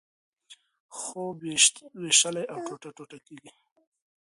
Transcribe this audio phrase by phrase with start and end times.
[0.97, 1.37] خوب
[2.01, 3.51] وېشلی او ټوټه ټوټه کېږي.